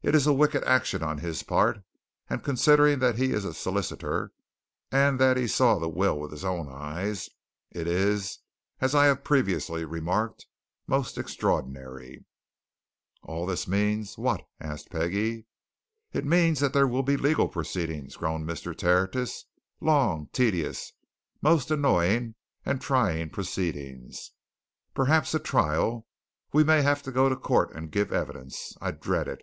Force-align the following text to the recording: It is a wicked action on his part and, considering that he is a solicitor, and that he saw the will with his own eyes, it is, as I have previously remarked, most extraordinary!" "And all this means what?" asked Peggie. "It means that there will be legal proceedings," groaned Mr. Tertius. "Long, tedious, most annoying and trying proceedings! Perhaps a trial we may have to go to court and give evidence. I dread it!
It 0.00 0.14
is 0.14 0.26
a 0.28 0.32
wicked 0.32 0.64
action 0.64 1.02
on 1.02 1.18
his 1.18 1.42
part 1.42 1.82
and, 2.30 2.42
considering 2.42 3.00
that 3.00 3.16
he 3.18 3.32
is 3.32 3.44
a 3.44 3.52
solicitor, 3.52 4.32
and 4.90 5.18
that 5.20 5.36
he 5.36 5.46
saw 5.46 5.78
the 5.78 5.88
will 5.88 6.18
with 6.18 6.30
his 6.30 6.44
own 6.46 6.68
eyes, 6.68 7.28
it 7.72 7.86
is, 7.86 8.38
as 8.80 8.94
I 8.94 9.06
have 9.06 9.22
previously 9.24 9.84
remarked, 9.84 10.46
most 10.86 11.18
extraordinary!" 11.18 12.14
"And 12.14 12.24
all 13.24 13.44
this 13.44 13.68
means 13.68 14.16
what?" 14.16 14.44
asked 14.60 14.88
Peggie. 14.90 15.46
"It 16.12 16.24
means 16.24 16.60
that 16.60 16.72
there 16.72 16.88
will 16.88 17.02
be 17.02 17.18
legal 17.18 17.48
proceedings," 17.48 18.16
groaned 18.16 18.48
Mr. 18.48 18.78
Tertius. 18.78 19.44
"Long, 19.78 20.28
tedious, 20.32 20.92
most 21.42 21.70
annoying 21.70 22.34
and 22.64 22.80
trying 22.80 23.28
proceedings! 23.28 24.30
Perhaps 24.94 25.34
a 25.34 25.40
trial 25.40 26.06
we 26.52 26.64
may 26.64 26.80
have 26.80 27.02
to 27.02 27.12
go 27.12 27.28
to 27.28 27.36
court 27.36 27.72
and 27.74 27.90
give 27.90 28.10
evidence. 28.10 28.74
I 28.80 28.92
dread 28.92 29.28
it! 29.28 29.42